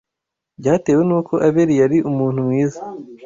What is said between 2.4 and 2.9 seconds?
mwiza